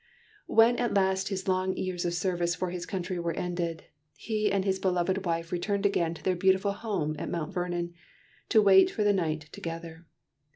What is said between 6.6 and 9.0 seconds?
home at Mount Vernon, to wait